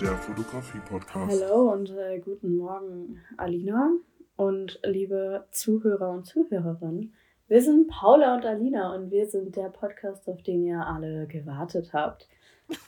[0.00, 1.42] der Fotografie-Podcast.
[1.42, 3.92] Hallo und äh, guten Morgen, Alina
[4.36, 7.14] und liebe Zuhörer und Zuhörerinnen.
[7.46, 11.92] Wir sind Paula und Alina und wir sind der Podcast, auf den ihr alle gewartet
[11.92, 12.28] habt.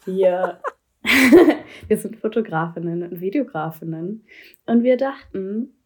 [0.05, 0.61] Wir,
[1.89, 4.25] wir sind Fotografinnen und Videografinnen
[4.67, 5.77] und wir dachten,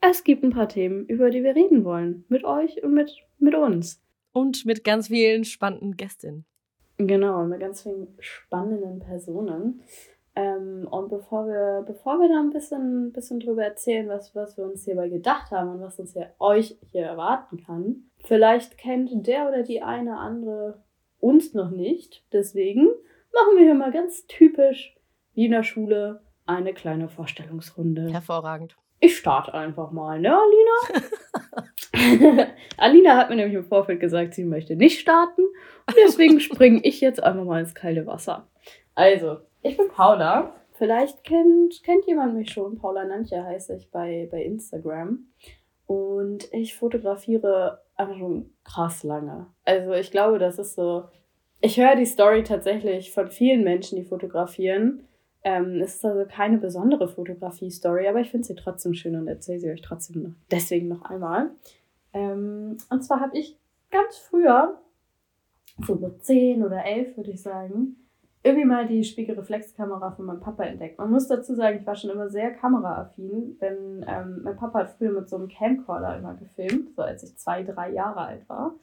[0.00, 2.24] es gibt ein paar Themen, über die wir reden wollen.
[2.28, 4.02] Mit euch und mit, mit uns.
[4.32, 6.44] Und mit ganz vielen spannenden Gästinnen.
[6.96, 9.82] Genau, mit ganz vielen spannenden Personen.
[10.38, 14.64] Ähm, und bevor wir, bevor wir da ein bisschen, bisschen drüber erzählen, was, was wir
[14.64, 19.48] uns hierbei gedacht haben und was uns ja euch hier erwarten kann, vielleicht kennt der
[19.48, 20.80] oder die eine andere
[21.18, 22.24] uns noch nicht.
[22.32, 22.84] Deswegen
[23.32, 24.96] machen wir hier mal ganz typisch
[25.34, 28.12] wie in der Schule eine kleine Vorstellungsrunde.
[28.12, 28.76] Hervorragend.
[29.00, 30.38] Ich starte einfach mal, ne,
[31.92, 32.52] Alina?
[32.76, 35.42] Alina hat mir nämlich im Vorfeld gesagt, sie möchte nicht starten.
[35.42, 38.46] Und deswegen springe ich jetzt einfach mal ins kalte Wasser.
[38.94, 40.54] Also, ich bin Paula.
[40.72, 42.78] Vielleicht kennt, kennt jemand mich schon.
[42.78, 45.26] Paula Nantja heiße ich bei, bei Instagram.
[45.86, 49.46] Und ich fotografiere einfach schon krass lange.
[49.64, 51.04] Also, ich glaube, das ist so.
[51.60, 55.08] Ich höre die Story tatsächlich von vielen Menschen, die fotografieren.
[55.42, 59.58] Ähm, es ist also keine besondere Fotografie-Story, aber ich finde sie trotzdem schön und erzähle
[59.58, 61.50] sie euch trotzdem noch, deswegen noch einmal.
[62.12, 63.56] Ähm, und zwar habe ich
[63.90, 64.80] ganz früher,
[65.86, 67.96] so mit 10 oder 11 würde ich sagen,
[68.48, 70.98] irgendwie mal die Spiegelreflexkamera von meinem Papa entdeckt.
[70.98, 74.90] Man muss dazu sagen, ich war schon immer sehr kameraaffin, denn ähm, mein Papa hat
[74.96, 78.74] früher mit so einem Camcorder immer gefilmt, so als ich zwei, drei Jahre alt war.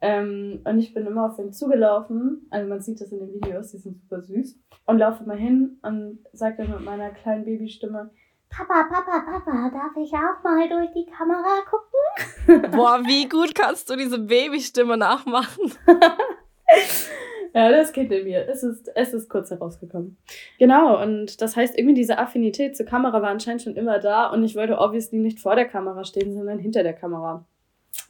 [0.00, 3.70] Ähm, und ich bin immer auf ihn zugelaufen, also man sieht das in den Videos,
[3.70, 8.10] die sind super süß, und laufe mal hin und sage dann mit meiner kleinen Babystimme,
[8.48, 12.70] Papa, Papa, Papa, darf ich auch mal durch die Kamera gucken?
[12.76, 15.72] Boah, wie gut kannst du diese Babystimme nachmachen?
[17.54, 18.48] ja, das geht in mir.
[18.48, 20.16] Es ist, es ist kurz herausgekommen.
[20.58, 24.44] Genau, und das heißt, irgendwie diese Affinität zur Kamera war anscheinend schon immer da und
[24.44, 27.44] ich wollte obviously nicht vor der Kamera stehen, sondern hinter der Kamera.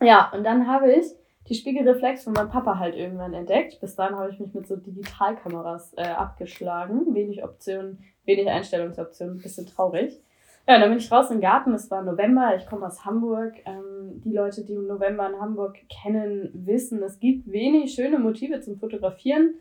[0.00, 1.06] Ja, und dann habe ich
[1.48, 3.80] die Spiegelreflex von meinem Papa halt irgendwann entdeckt.
[3.80, 7.14] Bis dahin habe ich mich mit so Digitalkameras äh, abgeschlagen.
[7.14, 10.20] Wenig Optionen, wenig Einstellungsoptionen, bisschen traurig.
[10.70, 11.74] Ja, dann bin ich raus im Garten.
[11.74, 12.54] Es war November.
[12.56, 13.54] Ich komme aus Hamburg.
[13.66, 18.60] Ähm, die Leute, die im November in Hamburg kennen, wissen, es gibt wenig schöne Motive
[18.60, 19.54] zum Fotografieren.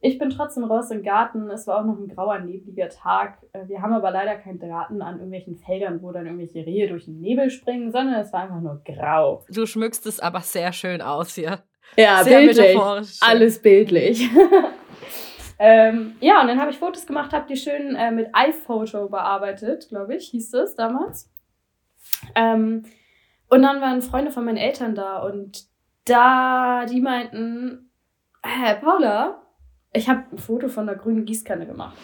[0.00, 1.48] Ich bin trotzdem raus im Garten.
[1.50, 3.38] Es war auch noch ein grauer, nebliger Tag.
[3.52, 7.04] Äh, wir haben aber leider keinen Garten an irgendwelchen Feldern, wo dann irgendwelche Rehe durch
[7.04, 9.44] den Nebel springen, sondern es war einfach nur grau.
[9.48, 11.60] Du schmückst es aber sehr schön aus hier.
[11.96, 12.76] Ja, sehr bildlich.
[13.20, 14.28] Alles bildlich.
[15.58, 19.88] ähm, ja, und dann habe ich Fotos gemacht, habe die schön äh, mit iPhoto bearbeitet,
[19.88, 21.30] glaube ich, hieß es damals.
[22.34, 22.84] Ähm,
[23.48, 25.66] und dann waren Freunde von meinen Eltern da und
[26.04, 27.90] da, die meinten,
[28.44, 29.42] hä, Paula,
[29.92, 31.96] ich habe ein Foto von der grünen Gießkanne gemacht.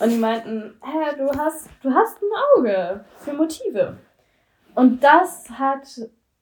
[0.00, 3.98] Und die meinten, hä, du hast, du hast ein Auge für Motive.
[4.74, 5.86] Und das hat,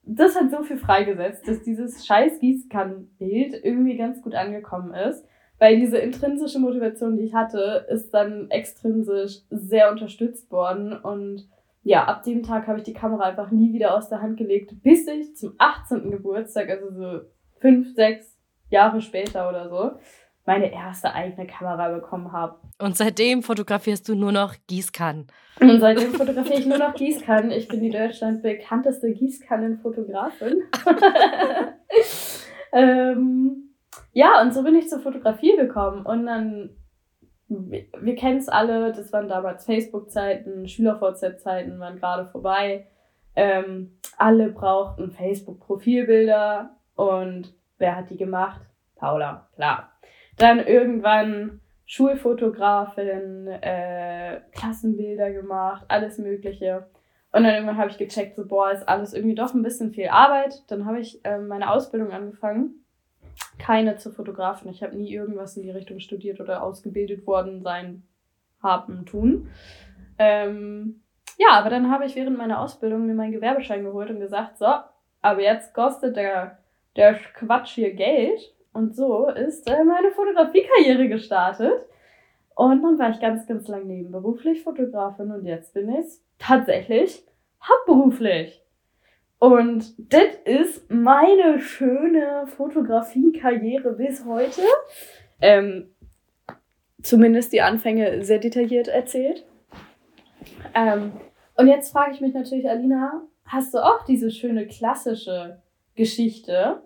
[0.03, 5.25] das hat so viel freigesetzt, dass dieses scheiß Gießkannenbild irgendwie ganz gut angekommen ist.
[5.59, 10.93] Weil diese intrinsische Motivation, die ich hatte, ist dann extrinsisch sehr unterstützt worden.
[10.93, 11.47] Und
[11.83, 14.73] ja, ab dem Tag habe ich die Kamera einfach nie wieder aus der Hand gelegt,
[14.83, 16.11] bis ich zum 18.
[16.11, 17.21] Geburtstag, also so
[17.59, 18.37] fünf, sechs
[18.69, 19.91] Jahre später oder so,
[20.45, 22.59] meine erste eigene Kamera bekommen habe.
[22.79, 25.27] Und seitdem fotografierst du nur noch Gießkannen.
[25.61, 27.51] Und seitdem fotografiere ich nur noch Gießkannen.
[27.51, 30.63] Ich bin die Deutschland bekannteste Gießkannenfotografin.
[32.73, 33.72] ähm,
[34.13, 36.05] ja, und so bin ich zur Fotografie gekommen.
[36.05, 36.69] Und dann,
[37.47, 42.87] wir, wir kennen es alle, das waren damals Facebook-Zeiten, Schüler-VZ-Zeiten waren gerade vorbei.
[43.35, 46.75] Ähm, alle brauchten Facebook-Profilbilder.
[46.95, 48.61] Und wer hat die gemacht?
[48.95, 49.91] Paula, klar.
[50.37, 56.87] Dann irgendwann Schulfotografin, äh, Klassenbilder gemacht, alles Mögliche.
[57.31, 60.07] Und dann irgendwann habe ich gecheckt, so, boah, ist alles irgendwie doch ein bisschen viel
[60.07, 60.63] Arbeit.
[60.67, 62.82] Dann habe ich äh, meine Ausbildung angefangen.
[63.59, 64.71] Keine zur Fotografin.
[64.71, 68.03] Ich habe nie irgendwas in die Richtung studiert oder ausgebildet worden sein,
[68.61, 69.49] haben, tun.
[70.17, 71.01] Ähm,
[71.37, 74.67] ja, aber dann habe ich während meiner Ausbildung mir meinen Gewerbeschein geholt und gesagt, so,
[75.21, 76.59] aber jetzt kostet der,
[76.95, 78.53] der Quatsch hier Geld.
[78.73, 81.85] Und so ist äh, meine Fotografiekarriere gestartet.
[82.55, 86.05] Und dann war ich ganz, ganz lang nebenberuflich Fotografin und jetzt bin ich
[86.37, 87.25] tatsächlich
[87.61, 88.62] hauptberuflich.
[89.43, 94.61] Und das ist meine schöne Fotografiekarriere bis heute.
[95.41, 95.93] Ähm,
[97.01, 99.43] zumindest die Anfänge sehr detailliert erzählt.
[100.73, 101.11] Ähm,
[101.57, 105.61] und jetzt frage ich mich natürlich, Alina, hast du auch diese schöne klassische
[105.95, 106.81] Geschichte?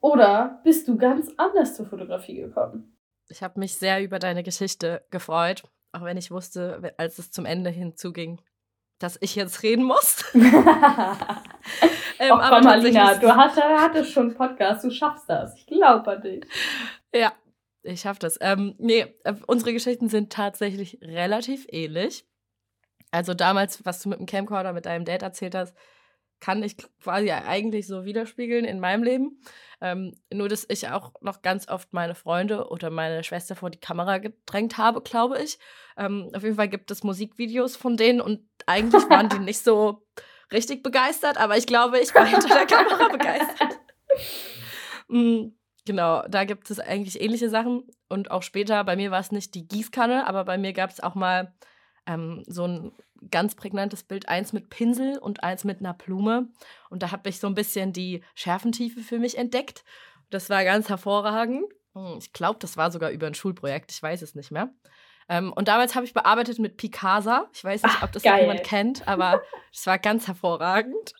[0.00, 2.96] Oder bist du ganz anders zur Fotografie gekommen?
[3.28, 5.62] Ich habe mich sehr über deine Geschichte gefreut.
[5.92, 8.40] auch wenn ich wusste, als es zum Ende hinzuging,
[9.04, 10.24] dass ich jetzt reden muss.
[10.34, 10.42] ähm,
[12.32, 15.54] Och, aber Marlina, du hast, hattest schon einen Podcast, du schaffst das.
[15.56, 16.42] Ich glaube an dich.
[17.14, 17.34] Ja,
[17.82, 18.38] ich schaff das.
[18.40, 22.26] Ähm, nee, äh, unsere Geschichten sind tatsächlich relativ ähnlich.
[23.10, 25.76] Also damals, was du mit dem Camcorder mit deinem Date erzählt hast,
[26.44, 29.40] kann ich quasi eigentlich so widerspiegeln in meinem Leben.
[29.80, 33.80] Ähm, nur, dass ich auch noch ganz oft meine Freunde oder meine Schwester vor die
[33.80, 35.58] Kamera gedrängt habe, glaube ich.
[35.96, 40.06] Ähm, auf jeden Fall gibt es Musikvideos von denen und eigentlich waren die nicht so
[40.52, 43.80] richtig begeistert, aber ich glaube, ich war hinter der Kamera begeistert.
[45.08, 45.46] mm,
[45.86, 47.88] genau, da gibt es eigentlich ähnliche Sachen.
[48.10, 51.00] Und auch später, bei mir war es nicht die Gießkanne, aber bei mir gab es
[51.00, 51.54] auch mal
[52.06, 52.92] ähm, so ein
[53.30, 56.48] ganz prägnantes Bild, eins mit Pinsel und eins mit einer Blume.
[56.90, 59.84] Und da habe ich so ein bisschen die Schärfentiefe für mich entdeckt.
[60.30, 61.64] Das war ganz hervorragend.
[61.94, 64.72] Hm, ich glaube, das war sogar über ein Schulprojekt, ich weiß es nicht mehr.
[65.28, 67.48] Ähm, und damals habe ich bearbeitet mit Picasa.
[67.54, 69.40] Ich weiß nicht, ob das jemand kennt, aber
[69.72, 71.14] es war ganz hervorragend.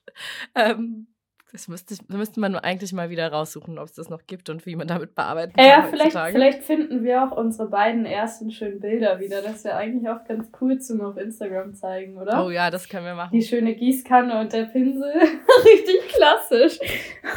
[0.55, 1.09] Ähm,
[1.55, 4.75] das müsste, müsste man eigentlich mal wieder raussuchen, ob es das noch gibt und wie
[4.75, 5.65] man damit bearbeiten kann.
[5.65, 9.41] Ja, vielleicht, vielleicht finden wir auch unsere beiden ersten schönen Bilder wieder.
[9.41, 12.45] Das wäre eigentlich auch ganz cool zum auf Instagram zeigen, oder?
[12.45, 13.31] Oh ja, das können wir machen.
[13.33, 15.13] Die schöne Gießkanne und der Pinsel.
[15.65, 16.81] Richtig klassisch.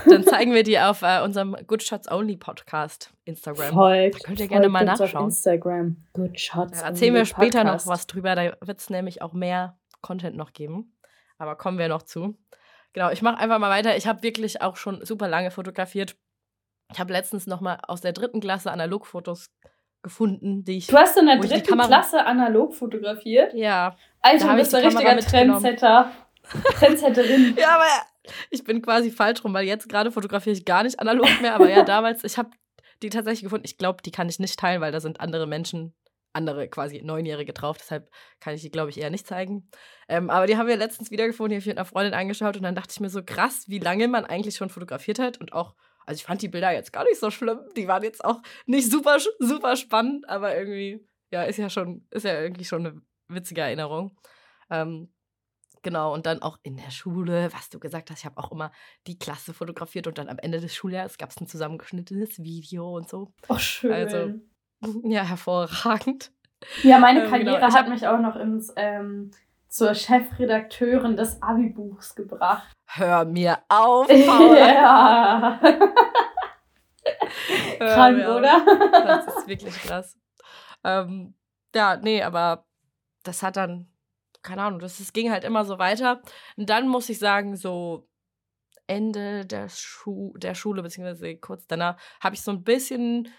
[0.09, 3.71] Dann zeigen wir die auf äh, unserem Good Shots Only Podcast Instagram.
[3.71, 5.15] Folgt, da könnt ihr gerne mal nachschauen.
[5.15, 5.97] Auf Instagram.
[6.13, 6.79] Good Shots.
[6.79, 7.85] Da erzählen wir später Podcast.
[7.85, 8.33] noch was drüber.
[8.33, 10.97] Da wird es nämlich auch mehr Content noch geben.
[11.37, 12.35] Aber kommen wir noch zu.
[12.93, 13.95] Genau, ich mache einfach mal weiter.
[13.97, 16.15] Ich habe wirklich auch schon super lange fotografiert.
[16.91, 19.51] Ich habe letztens noch mal aus der dritten Klasse Analogfotos
[20.01, 20.87] gefunden, die ich.
[20.87, 23.53] Du hast in der dritten Klasse analog fotografiert?
[23.53, 23.95] Ja.
[24.21, 26.11] Alter, du bist ein richtiger Trendsetter.
[26.79, 27.55] Trendsetterin.
[27.59, 27.85] ja, aber
[28.49, 31.55] ich bin quasi falsch rum, weil jetzt gerade fotografiere ich gar nicht analog mehr.
[31.55, 32.51] Aber ja, damals, ich habe
[33.03, 33.65] die tatsächlich gefunden.
[33.65, 35.93] Ich glaube, die kann ich nicht teilen, weil da sind andere Menschen
[36.37, 37.77] andere quasi Neunjährige drauf.
[37.77, 39.69] Deshalb kann ich die, glaube ich, eher nicht zeigen.
[40.07, 42.63] Ähm, aber die haben wir letztens wiedergefunden, die habe ich mit einer Freundin angeschaut und
[42.63, 45.75] dann dachte ich mir so krass, wie lange man eigentlich schon fotografiert hat und auch
[46.07, 47.59] also ich fand die Bilder jetzt gar nicht so schlimm.
[47.75, 52.23] Die waren jetzt auch nicht super, super spannend, aber irgendwie, ja, ist ja schon, ist
[52.23, 54.17] ja irgendwie schon eine witzige Erinnerung.
[54.69, 55.13] Ähm,
[55.81, 58.71] genau, und dann auch in der Schule, was du gesagt hast, ich habe auch immer
[59.05, 63.09] die Klasse fotografiert und dann am Ende des Schuljahres gab es ein zusammengeschnittenes Video und
[63.09, 63.33] so.
[63.49, 63.91] Ach, schön.
[63.91, 64.33] Also,
[65.03, 66.31] Ja, hervorragend.
[66.83, 67.73] Ja, meine ähm, Karriere genau.
[67.73, 69.31] hat mich auch noch ins, ähm,
[69.67, 72.71] zur Chefredakteurin des Abi-Buchs gebracht.
[72.87, 74.73] Hör mir auf, Paula.
[74.73, 75.59] ja.
[77.77, 78.65] Krank, oder?
[78.91, 80.17] Das ist wirklich krass.
[80.83, 81.35] Ähm,
[81.73, 82.65] ja, nee, aber
[83.23, 83.91] das hat dann,
[84.41, 86.21] keine Ahnung, das, das ging halt immer so weiter.
[86.55, 88.09] Und dann muss ich sagen, so
[88.87, 93.29] Ende der, Schu der Schule, beziehungsweise kurz danach, habe ich so ein bisschen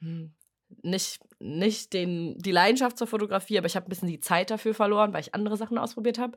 [0.00, 0.34] hm,
[0.82, 4.74] nicht, nicht den, die Leidenschaft zur Fotografie, aber ich habe ein bisschen die Zeit dafür
[4.74, 6.36] verloren, weil ich andere Sachen ausprobiert habe.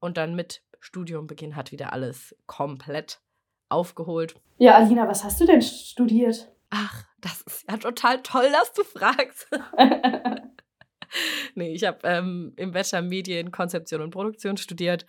[0.00, 3.20] Und dann mit Studiumbeginn hat wieder alles komplett
[3.68, 4.36] aufgeholt.
[4.58, 6.50] Ja, Alina, was hast du denn studiert?
[6.70, 9.48] Ach, das ist ja total toll, dass du fragst.
[11.54, 15.06] nee, ich habe ähm, im Bachelor Medien, Konzeption und Produktion studiert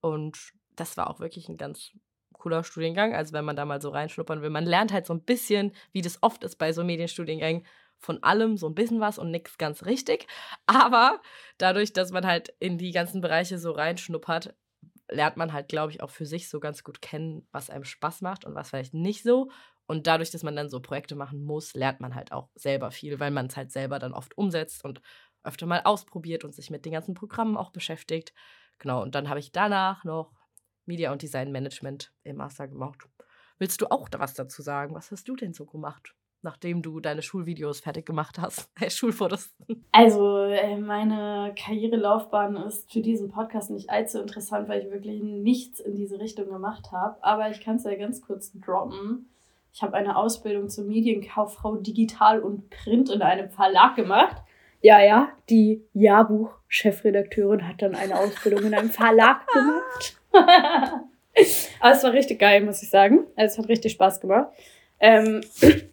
[0.00, 1.90] und das war auch wirklich ein ganz
[2.34, 3.14] cooler Studiengang.
[3.14, 6.02] Also wenn man da mal so reinschnuppern will, man lernt halt so ein bisschen, wie
[6.02, 7.66] das oft ist bei so Medienstudiengängen,
[7.98, 10.26] von allem so ein bisschen was und nichts ganz richtig.
[10.66, 11.20] Aber
[11.58, 14.54] dadurch, dass man halt in die ganzen Bereiche so reinschnuppert,
[15.10, 18.20] lernt man halt, glaube ich, auch für sich so ganz gut kennen, was einem Spaß
[18.20, 19.50] macht und was vielleicht nicht so.
[19.86, 23.18] Und dadurch, dass man dann so Projekte machen muss, lernt man halt auch selber viel,
[23.20, 25.00] weil man es halt selber dann oft umsetzt und
[25.42, 28.34] öfter mal ausprobiert und sich mit den ganzen Programmen auch beschäftigt.
[28.78, 30.32] Genau, und dann habe ich danach noch
[30.84, 33.08] Media und Design Management im Master gemacht.
[33.58, 34.94] Willst du auch da was dazu sagen?
[34.94, 36.14] Was hast du denn so gemacht?
[36.42, 39.50] Nachdem du deine Schulvideos fertig gemacht hast, äh, Schulfotos?
[39.92, 45.80] Also, äh, meine Karrierelaufbahn ist für diesen Podcast nicht allzu interessant, weil ich wirklich nichts
[45.80, 47.22] in diese Richtung gemacht habe.
[47.22, 49.28] Aber ich kann es ja ganz kurz droppen.
[49.72, 54.36] Ich habe eine Ausbildung zur Medienkauffrau Digital und Print in einem Verlag gemacht.
[54.80, 60.20] Ja, ja, die Jahrbuch-Chefredakteurin hat dann eine Ausbildung in einem Verlag gemacht.
[61.80, 63.26] Aber es war richtig geil, muss ich sagen.
[63.36, 64.48] Also, es hat richtig Spaß gemacht.
[65.00, 65.40] Ähm,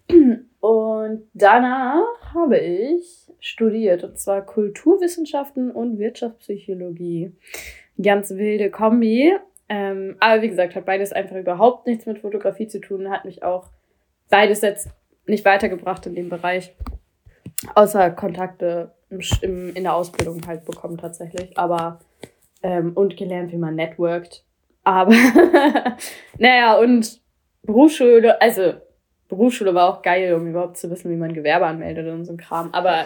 [0.59, 7.33] und danach habe ich studiert, und zwar Kulturwissenschaften und Wirtschaftspsychologie.
[8.01, 9.33] Ganz wilde Kombi.
[9.69, 13.43] Ähm, aber wie gesagt, hat beides einfach überhaupt nichts mit Fotografie zu tun, hat mich
[13.43, 13.69] auch
[14.29, 14.89] beides jetzt
[15.27, 16.75] nicht weitergebracht in dem Bereich.
[17.73, 21.57] Außer Kontakte im, in der Ausbildung halt bekommen tatsächlich.
[21.57, 21.99] Aber
[22.63, 24.43] ähm, und gelernt, wie man networkt.
[24.83, 25.13] Aber
[26.37, 27.21] naja, und
[27.63, 28.73] Berufsschule, also
[29.27, 32.37] Berufsschule war auch geil, um überhaupt zu wissen, wie man Gewerbe anmeldet und so ein
[32.37, 32.71] Kram.
[32.73, 33.05] Aber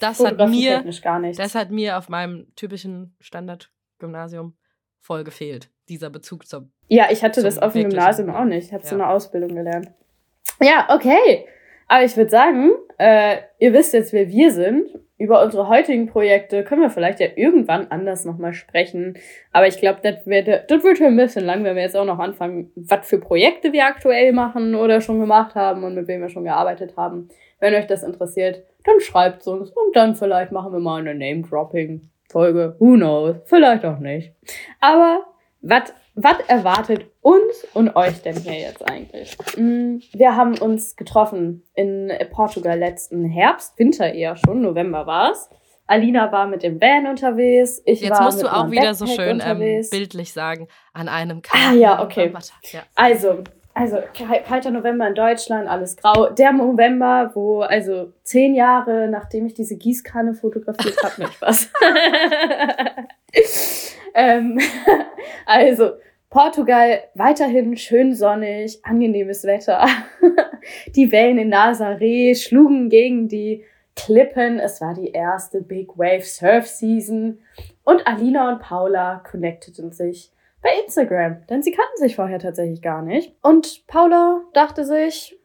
[0.00, 1.38] das hat mir gar nichts.
[1.38, 4.54] Das hat mir auf meinem typischen Standardgymnasium
[5.00, 6.70] voll gefehlt, dieser Bezug zum.
[6.88, 8.66] Ja, ich hatte das auf dem Gymnasium auch nicht.
[8.66, 8.88] Ich habe ja.
[8.88, 9.90] so eine Ausbildung gelernt.
[10.60, 11.46] Ja, okay.
[11.88, 14.88] Aber ich würde sagen, äh, ihr wisst jetzt, wer wir sind.
[15.16, 19.18] Über unsere heutigen Projekte können wir vielleicht ja irgendwann anders nochmal sprechen.
[19.52, 22.20] Aber ich glaube, das wird, das wird ein bisschen lang, wenn wir jetzt auch noch
[22.20, 26.28] anfangen, was für Projekte wir aktuell machen oder schon gemacht haben und mit wem wir
[26.28, 27.28] schon gearbeitet haben.
[27.58, 32.76] Wenn euch das interessiert, dann schreibt uns und dann vielleicht machen wir mal eine Name-Dropping-Folge.
[32.78, 33.36] Who knows?
[33.46, 34.32] Vielleicht auch nicht.
[34.80, 35.24] Aber
[35.62, 39.36] was was erwartet uns und euch denn hier jetzt eigentlich?
[39.56, 45.48] Mm, wir haben uns getroffen in Portugal letzten Herbst, Winter eher schon, November war es.
[45.86, 47.80] Alina war mit dem Van unterwegs.
[47.86, 51.76] Ich Jetzt war musst du auch wieder so schön ähm, bildlich sagen, an einem kalten
[51.76, 52.30] Ah ja, okay.
[52.72, 52.82] Ja.
[52.94, 53.98] Also, also
[54.46, 56.30] kalter November in Deutschland, alles grau.
[56.30, 61.70] Der November, wo, also zehn Jahre nachdem ich diese Gießkanne fotografiert habe, nicht was.
[64.14, 64.58] ähm,
[65.46, 65.92] also,
[66.30, 69.86] Portugal weiterhin schön sonnig, angenehmes Wetter.
[70.94, 73.64] die Wellen in Nazaré schlugen gegen die
[73.96, 74.58] Klippen.
[74.58, 77.38] Es war die erste Big Wave Surf Season.
[77.82, 80.30] Und Alina und Paula connecteten sich
[80.62, 83.34] bei Instagram, denn sie kannten sich vorher tatsächlich gar nicht.
[83.42, 85.38] Und Paula dachte sich,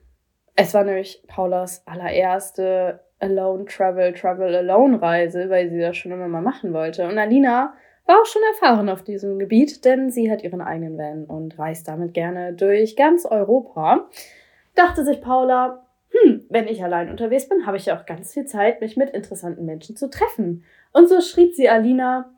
[0.55, 6.27] es war nämlich Paulas allererste Alone Travel, Travel Alone Reise, weil sie das schon immer
[6.27, 7.07] mal machen wollte.
[7.07, 7.73] Und Alina
[8.05, 11.87] war auch schon erfahren auf diesem Gebiet, denn sie hat ihren eigenen Van und reist
[11.87, 14.09] damit gerne durch ganz Europa.
[14.75, 18.45] Dachte sich Paula, hm, wenn ich allein unterwegs bin, habe ich ja auch ganz viel
[18.45, 20.63] Zeit, mich mit interessanten Menschen zu treffen.
[20.91, 22.31] Und so schrieb sie Alina,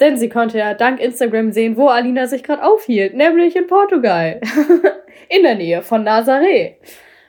[0.00, 4.40] denn sie konnte ja dank Instagram sehen, wo Alina sich gerade aufhielt, nämlich in Portugal,
[5.28, 6.76] in der Nähe von Nazaré.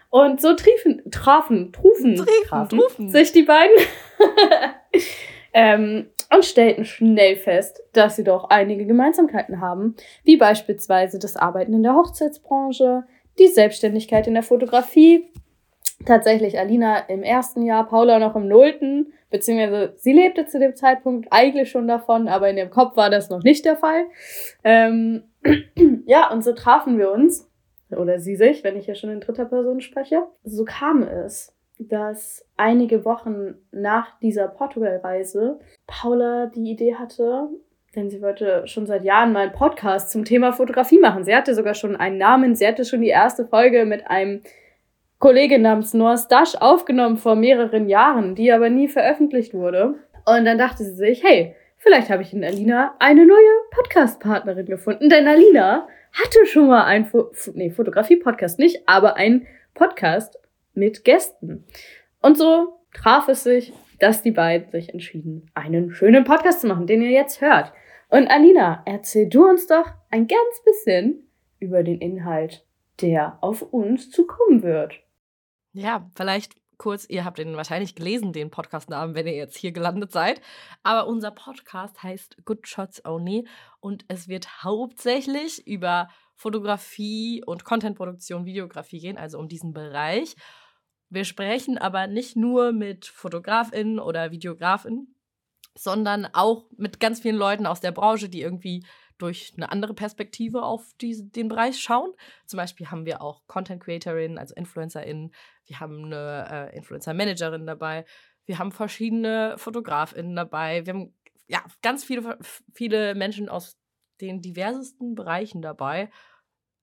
[0.09, 3.09] Und so triefen, trafen, trufen, trafen, trufen.
[3.09, 3.75] sich die beiden
[5.53, 11.73] ähm, und stellten schnell fest, dass sie doch einige Gemeinsamkeiten haben, wie beispielsweise das Arbeiten
[11.73, 13.03] in der Hochzeitsbranche,
[13.39, 15.29] die Selbstständigkeit in der Fotografie.
[16.05, 21.27] Tatsächlich Alina im ersten Jahr, Paula noch im nullten, beziehungsweise sie lebte zu dem Zeitpunkt
[21.31, 24.05] eigentlich schon davon, aber in ihrem Kopf war das noch nicht der Fall.
[24.63, 25.23] Ähm,
[26.05, 27.51] ja, und so trafen wir uns,
[27.91, 30.23] oder sie sich, wenn ich ja schon in dritter Person spreche.
[30.43, 35.59] So kam es, dass einige Wochen nach dieser Portugal-Reise
[36.01, 37.50] Paula die Idee hatte,
[37.96, 41.24] denn sie wollte schon seit Jahren mal einen Podcast zum Thema Fotografie machen.
[41.24, 44.41] Sie hatte sogar schon einen Namen, sie hatte schon die erste Folge mit einem
[45.20, 49.93] Kollegen namens Noah Stash aufgenommen vor mehreren Jahren, die aber nie veröffentlicht wurde.
[50.25, 53.38] Und dann dachte sie sich, hey, vielleicht habe ich in Alina eine neue
[53.70, 60.39] Podcast-Partnerin gefunden, denn Alina hatte schon mal einen Fo nee, Fotografie-Podcast nicht, aber einen Podcast
[60.74, 61.63] mit Gästen.
[62.24, 66.88] Und so traf es sich, dass die beiden sich entschieden, einen schönen Podcast zu machen,
[66.88, 67.72] den ihr jetzt hört.
[68.10, 71.29] Und Alina, erzähl du uns doch ein ganz bisschen
[71.60, 72.65] über den Inhalt,
[73.00, 74.96] der auf uns zukommen wird.
[75.74, 80.12] Ja, vielleicht kurz, ihr habt den wahrscheinlich gelesen, den Podcastnamen, wenn ihr jetzt hier gelandet
[80.12, 80.41] seid.
[80.81, 83.48] Aber unser Podcast heißt Good Shots Only
[83.79, 90.36] und es wird hauptsächlich über Fotografie und Contentproduktion, Videografie gehen, also um diesen Bereich.
[91.12, 95.13] Wir sprechen aber nicht nur mit FotografInnen oder VideografInnen,
[95.75, 98.86] sondern auch mit ganz vielen Leuten aus der Branche, die irgendwie
[99.18, 102.13] durch eine andere Perspektive auf die, den Bereich schauen.
[102.48, 105.34] Zum Beispiel haben wir auch Content Creatorinnen, also InfluencerInnen.
[105.65, 108.06] Wir haben eine äh, Influencer Managerin dabei.
[108.46, 110.86] Wir haben verschiedene FotografInnen dabei.
[110.86, 111.13] Wir haben
[111.48, 112.39] ja ganz viele,
[112.74, 113.77] viele Menschen aus
[114.22, 116.10] den diversesten Bereichen dabei.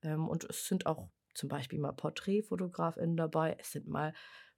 [0.02, 1.08] Ähm, und es sind auch
[1.38, 3.56] zum Beispiel mal PorträtfotografInnen dabei.
[3.58, 4.12] Es sind mal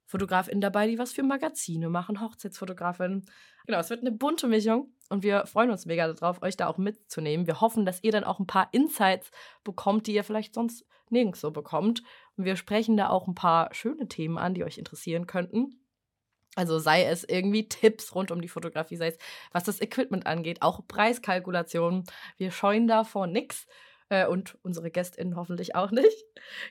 [0.07, 3.25] FotografInnen dabei, die was für Magazine machen, Hochzeitsfotografinnen.
[3.65, 6.77] Genau, es wird eine bunte Mischung und wir freuen uns mega darauf, euch da auch
[6.77, 7.47] mitzunehmen.
[7.47, 9.31] Wir hoffen, dass ihr dann auch ein paar Insights
[9.63, 12.03] bekommt, die ihr vielleicht sonst nirgends so bekommt.
[12.35, 15.77] Und wir sprechen da auch ein paar schöne Themen an, die euch interessieren könnten.
[16.55, 19.17] Also sei es irgendwie Tipps rund um die Fotografie, sei es
[19.53, 22.03] was das Equipment angeht, auch Preiskalkulationen.
[22.37, 23.67] Wir scheuen davor nichts.
[24.11, 26.25] Äh, und unsere GästInnen hoffentlich auch nicht.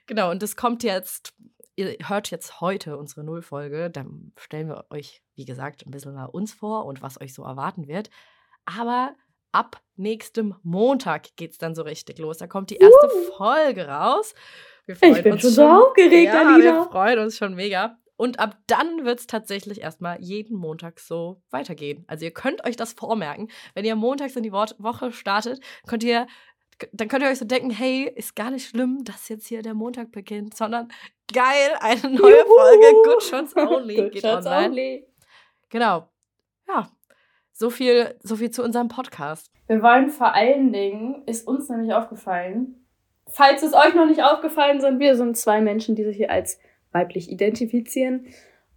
[0.06, 1.34] Genau, und es kommt jetzt,
[1.74, 3.90] ihr hört jetzt heute unsere Nullfolge.
[3.90, 7.42] Dann stellen wir euch, wie gesagt, ein bisschen mal uns vor und was euch so
[7.42, 8.10] erwarten wird.
[8.66, 9.14] Aber
[9.52, 12.36] ab nächstem Montag geht es dann so richtig los.
[12.36, 13.32] Da kommt die erste uh.
[13.38, 14.34] Folge raus.
[14.86, 16.64] ich bin schon so aufgeregt, ja, Alina.
[16.64, 17.96] Wir freuen uns schon mega.
[18.20, 22.04] Und ab dann wird es tatsächlich erstmal jeden Montag so weitergehen.
[22.06, 23.50] Also ihr könnt euch das vormerken.
[23.72, 26.26] Wenn ihr montags in die Woche startet, könnt ihr
[26.92, 29.74] dann könnt ihr euch so denken, hey, ist gar nicht schlimm, dass jetzt hier der
[29.74, 30.88] Montag beginnt, sondern
[31.32, 32.54] geil, eine neue Juhu.
[32.56, 34.66] Folge Good Shots Only Good geht Shots online.
[34.68, 35.06] Only.
[35.68, 36.08] Genau.
[36.68, 36.88] Ja,
[37.52, 39.50] so viel, so viel zu unserem Podcast.
[39.66, 42.86] Wir wollen vor allen Dingen, ist uns nämlich aufgefallen,
[43.28, 46.58] falls es euch noch nicht aufgefallen sind, wir sind zwei Menschen, die sich hier als
[46.92, 48.26] weiblich identifizieren.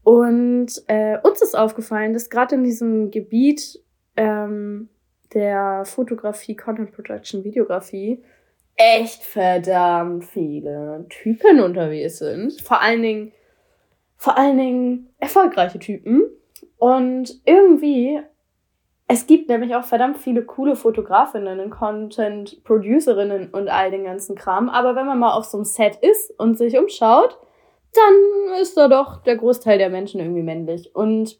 [0.03, 3.81] Und äh, uns ist aufgefallen, dass gerade in diesem Gebiet
[4.15, 4.89] ähm,
[5.33, 8.23] der Fotografie, Content Production, Videografie
[8.75, 12.59] echt verdammt viele Typen unterwegs sind.
[12.61, 13.31] Vor allen Dingen,
[14.17, 16.23] vor allen Dingen erfolgreiche Typen.
[16.77, 18.19] Und irgendwie,
[19.07, 24.69] es gibt nämlich auch verdammt viele coole Fotografinnen und Content-Producerinnen und all den ganzen Kram.
[24.69, 27.37] Aber wenn man mal auf so einem Set ist und sich umschaut,
[27.93, 30.95] dann ist da doch der Großteil der Menschen irgendwie männlich.
[30.95, 31.39] Und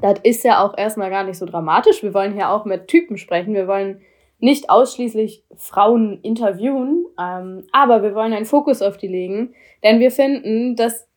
[0.00, 2.02] das ist ja auch erstmal gar nicht so dramatisch.
[2.02, 3.54] Wir wollen hier auch mit Typen sprechen.
[3.54, 4.00] Wir wollen
[4.38, 10.10] nicht ausschließlich Frauen interviewen, ähm, aber wir wollen einen Fokus auf die legen, denn wir
[10.10, 11.08] finden, dass,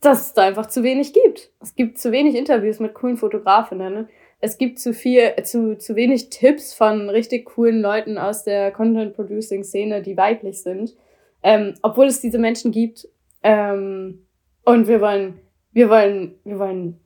[0.00, 1.50] dass es da einfach zu wenig gibt.
[1.60, 4.08] Es gibt zu wenig Interviews mit coolen Fotografinnen.
[4.40, 10.02] Es gibt zu viel, zu, zu wenig Tipps von richtig coolen Leuten aus der Content-Producing-Szene,
[10.02, 10.94] die weiblich sind.
[11.42, 13.08] Ähm, obwohl es diese Menschen gibt.
[13.42, 14.26] Ähm,
[14.64, 15.40] und wir wollen,
[15.72, 17.00] wir wollen, wir wollen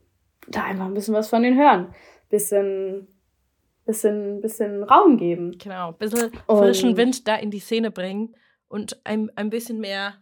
[0.49, 1.94] da einfach ein bisschen was von denen hören.
[2.28, 3.08] Bisschen,
[3.84, 5.56] bisschen, bisschen Raum geben.
[5.58, 8.34] Genau, ein bisschen frischen Wind da in die Szene bringen
[8.68, 10.14] und ein, ein bisschen mehr,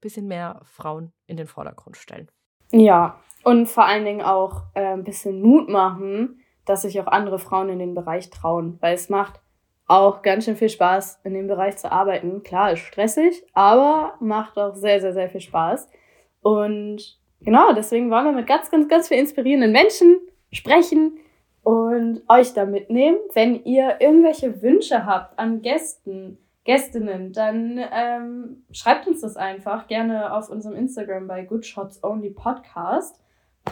[0.00, 2.30] bisschen mehr Frauen in den Vordergrund stellen.
[2.72, 7.38] Ja, und vor allen Dingen auch äh, ein bisschen Mut machen, dass sich auch andere
[7.38, 9.40] Frauen in den Bereich trauen, weil es macht
[9.86, 12.44] auch ganz schön viel Spaß, in dem Bereich zu arbeiten.
[12.44, 15.88] Klar, ist stressig, aber macht auch sehr, sehr, sehr viel Spaß.
[16.42, 20.20] Und genau, deswegen wollen wir mit ganz, ganz, ganz vielen inspirierenden Menschen
[20.52, 21.18] sprechen
[21.62, 23.18] und euch da mitnehmen.
[23.34, 30.32] Wenn ihr irgendwelche Wünsche habt an Gästen, Gästinnen, dann ähm, schreibt uns das einfach gerne
[30.32, 33.20] auf unserem Instagram bei Good Shots Only Podcast.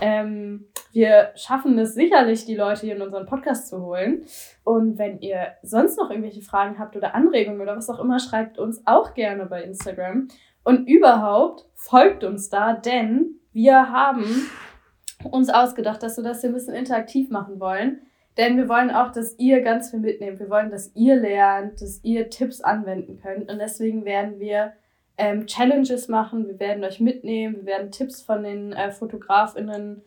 [0.00, 4.24] Ähm, wir schaffen es sicherlich, die Leute hier in unseren Podcast zu holen.
[4.64, 8.58] Und wenn ihr sonst noch irgendwelche Fragen habt oder Anregungen oder was auch immer, schreibt
[8.58, 10.28] uns auch gerne bei Instagram.
[10.64, 14.24] Und überhaupt folgt uns da, denn wir haben
[15.24, 18.02] uns ausgedacht, dass wir das hier ein bisschen interaktiv machen wollen.
[18.36, 20.38] Denn wir wollen auch, dass ihr ganz viel mitnehmt.
[20.38, 23.50] Wir wollen, dass ihr lernt, dass ihr Tipps anwenden könnt.
[23.50, 24.74] Und deswegen werden wir
[25.16, 26.46] ähm, Challenges machen.
[26.46, 27.56] Wir werden euch mitnehmen.
[27.56, 30.02] Wir werden Tipps von den äh, Fotografinnen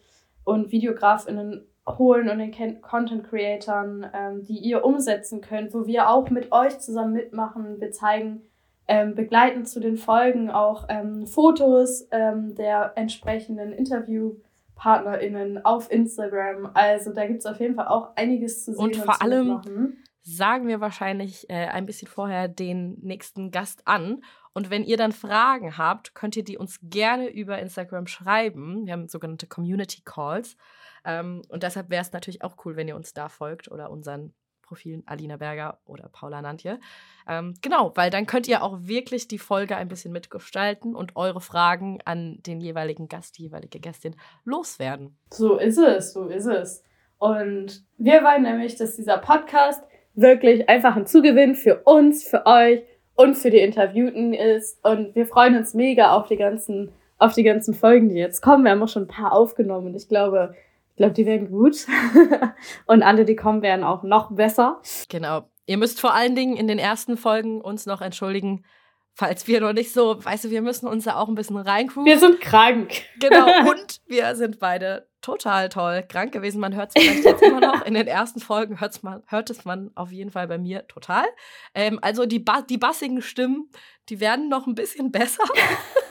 [0.45, 6.29] und Videografinnen holen und den Content Creatern, ähm, die ihr umsetzen könnt, wo wir auch
[6.29, 7.81] mit euch zusammen mitmachen.
[7.81, 8.43] Wir zeigen
[8.91, 16.71] ähm, begleitend zu den Folgen auch ähm, Fotos ähm, der entsprechenden InterviewpartnerInnen auf Instagram.
[16.73, 18.83] Also da gibt es auf jeden Fall auch einiges zu sehen.
[18.83, 20.03] Und vor allem mitmachen.
[20.23, 24.23] sagen wir wahrscheinlich äh, ein bisschen vorher den nächsten Gast an.
[24.51, 28.85] Und wenn ihr dann Fragen habt, könnt ihr die uns gerne über Instagram schreiben.
[28.85, 30.57] Wir haben sogenannte Community Calls.
[31.05, 34.33] Ähm, und deshalb wäre es natürlich auch cool, wenn ihr uns da folgt oder unseren
[34.71, 36.79] Profilen Alina Berger oder Paula Nantje.
[37.27, 41.41] Ähm, genau, weil dann könnt ihr auch wirklich die Folge ein bisschen mitgestalten und eure
[41.41, 45.17] Fragen an den jeweiligen Gast, die jeweilige Gästin loswerden.
[45.29, 46.85] So ist es, so ist es.
[47.17, 52.81] Und wir wollen nämlich, dass dieser Podcast wirklich einfach ein Zugewinn für uns, für euch
[53.15, 54.79] und für die Interviewten ist.
[54.85, 58.63] Und wir freuen uns mega auf die ganzen, auf die ganzen Folgen, die jetzt kommen.
[58.63, 60.55] Wir haben auch schon ein paar aufgenommen und ich glaube,
[61.01, 61.87] glaube, die werden gut.
[62.85, 64.81] und alle, die kommen, werden auch noch besser.
[65.09, 65.49] Genau.
[65.65, 68.63] Ihr müsst vor allen Dingen in den ersten Folgen uns noch entschuldigen,
[69.13, 72.05] falls wir noch nicht so, weißt du, wir müssen uns da auch ein bisschen reingrooven.
[72.05, 73.01] Wir sind krank.
[73.19, 73.45] Genau.
[73.69, 76.59] Und wir sind beide total toll krank gewesen.
[76.59, 77.85] Man hört es vielleicht jetzt immer noch.
[77.85, 81.25] In den ersten Folgen hört's man, hört es man auf jeden Fall bei mir total.
[81.73, 83.69] Ähm, also die, ba die bassigen Stimmen,
[84.09, 85.43] die werden noch ein bisschen besser.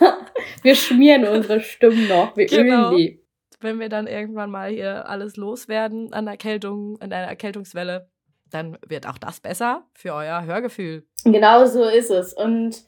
[0.62, 2.36] wir schmieren unsere Stimmen noch.
[2.36, 2.88] Wir genau.
[2.88, 3.19] üben die
[3.60, 8.08] wenn wir dann irgendwann mal hier alles loswerden an Erkältung, an einer Erkältungswelle,
[8.50, 11.04] dann wird auch das besser für euer Hörgefühl.
[11.24, 12.32] Genau so ist es.
[12.32, 12.84] Und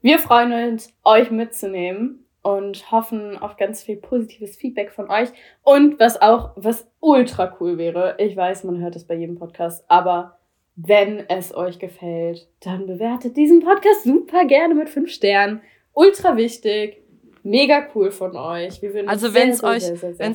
[0.00, 5.28] wir freuen uns, euch mitzunehmen und hoffen auf ganz viel positives Feedback von euch.
[5.62, 9.84] Und was auch, was ultra cool wäre, ich weiß, man hört es bei jedem Podcast,
[9.88, 10.38] aber
[10.74, 15.60] wenn es euch gefällt, dann bewertet diesen Podcast super gerne mit fünf Sternen.
[15.92, 17.01] Ultra wichtig.
[17.44, 18.80] Mega cool von euch.
[19.06, 19.84] also wenn es euch,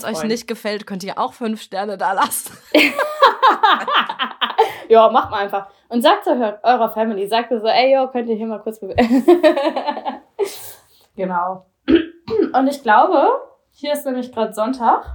[0.04, 2.58] euch nicht gefällt, könnt ihr auch fünf Sterne da lassen.
[4.90, 5.70] ja, macht mal einfach.
[5.90, 8.80] Und sagt zu eurer Family, sagt so, ey, yo, könnt ihr hier mal kurz
[11.16, 11.66] genau.
[12.54, 13.42] Und ich glaube,
[13.72, 15.06] hier ist nämlich gerade Sonntag.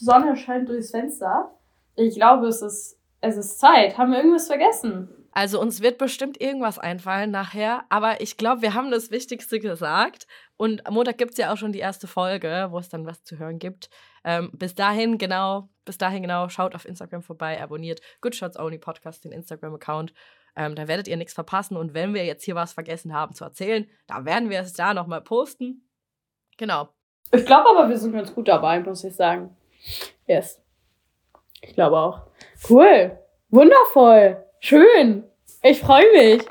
[0.00, 1.50] Sonne scheint durchs Fenster.
[1.96, 3.98] Ich glaube, es ist, es ist Zeit.
[3.98, 5.25] Haben wir irgendwas vergessen?
[5.36, 10.26] Also uns wird bestimmt irgendwas einfallen nachher, aber ich glaube, wir haben das Wichtigste gesagt.
[10.56, 13.22] Und am Montag gibt es ja auch schon die erste Folge, wo es dann was
[13.22, 13.90] zu hören gibt.
[14.24, 18.78] Ähm, bis dahin genau, bis dahin genau, schaut auf Instagram vorbei, abonniert Good Shots Only
[18.78, 20.14] Podcast, den Instagram-Account.
[20.56, 21.76] Ähm, da werdet ihr nichts verpassen.
[21.76, 24.94] Und wenn wir jetzt hier was vergessen haben zu erzählen, da werden wir es da
[24.94, 25.86] nochmal posten.
[26.56, 26.88] Genau.
[27.30, 29.54] Ich glaube aber, wir sind ganz gut dabei, muss ich sagen.
[30.26, 30.62] Yes.
[31.60, 32.22] Ich glaube auch.
[32.70, 33.18] Cool.
[33.50, 34.45] Wundervoll.
[34.60, 35.24] Schön.
[35.62, 36.42] Ich freue mich.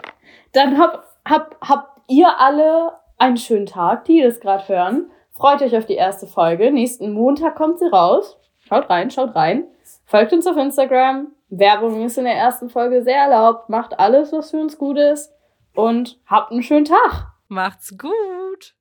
[0.54, 5.12] Dann hab, hab, habt ihr alle einen schönen Tag, die das gerade hören.
[5.32, 6.72] Freut euch auf die erste Folge.
[6.72, 8.38] Nächsten Montag kommt sie raus.
[8.60, 9.68] Schaut rein, schaut rein.
[10.06, 11.28] Folgt uns auf Instagram.
[11.50, 13.70] Werbung ist in der ersten Folge sehr erlaubt.
[13.70, 15.34] Macht alles, was für uns gut ist.
[15.74, 17.34] Und habt einen schönen Tag.
[17.48, 18.76] Macht's gut.